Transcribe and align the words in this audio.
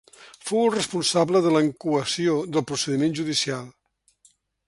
Fou 0.51 0.61
el 0.61 0.71
responsable 0.75 1.41
de 1.47 1.51
la 1.57 1.61
incoació 1.67 2.39
del 2.55 2.65
procediment 2.71 3.15
judicial. 3.23 3.71